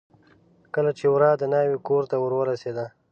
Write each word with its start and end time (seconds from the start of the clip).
کله 0.73 0.91
چې 0.97 1.05
ورا 1.13 1.31
د 1.37 1.43
ناوې 1.53 1.77
کورته 1.87 2.15
ور 2.19 2.33
ورسېده. 2.37 2.85